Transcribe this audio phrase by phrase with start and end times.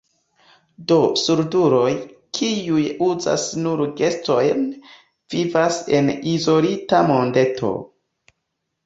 [0.91, 1.91] Do, surduloj,
[2.37, 4.63] kiuj uzas nur gestojn,
[5.35, 7.71] vivas en izolita mondeto.